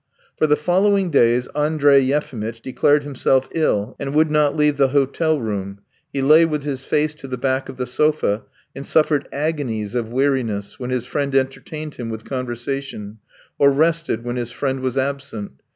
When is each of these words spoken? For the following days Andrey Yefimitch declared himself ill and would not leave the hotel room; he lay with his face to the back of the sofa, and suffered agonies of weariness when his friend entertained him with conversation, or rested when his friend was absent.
For 0.35 0.47
the 0.47 0.55
following 0.55 1.11
days 1.11 1.45
Andrey 1.55 1.99
Yefimitch 1.99 2.59
declared 2.63 3.03
himself 3.03 3.47
ill 3.53 3.95
and 3.99 4.15
would 4.15 4.31
not 4.31 4.55
leave 4.55 4.77
the 4.77 4.87
hotel 4.87 5.39
room; 5.39 5.81
he 6.11 6.23
lay 6.23 6.43
with 6.43 6.63
his 6.63 6.83
face 6.83 7.13
to 7.13 7.27
the 7.27 7.37
back 7.37 7.69
of 7.69 7.77
the 7.77 7.85
sofa, 7.85 8.41
and 8.75 8.83
suffered 8.83 9.27
agonies 9.31 9.93
of 9.93 10.11
weariness 10.11 10.79
when 10.79 10.89
his 10.89 11.05
friend 11.05 11.35
entertained 11.35 11.93
him 11.97 12.09
with 12.09 12.25
conversation, 12.25 13.19
or 13.59 13.71
rested 13.71 14.23
when 14.23 14.37
his 14.37 14.49
friend 14.51 14.79
was 14.79 14.97
absent. 14.97 15.61